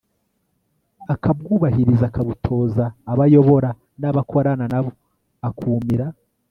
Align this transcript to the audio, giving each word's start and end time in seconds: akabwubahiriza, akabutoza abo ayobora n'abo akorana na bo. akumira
akabwubahiriza, 1.13 2.03
akabutoza 2.07 2.85
abo 3.09 3.21
ayobora 3.25 3.69
n'abo 3.99 4.19
akorana 4.23 4.65
na 4.73 4.79
bo. 4.83 4.91
akumira 5.47 6.05